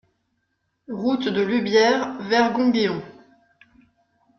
[0.87, 3.03] Route de Lubières, Vergongheon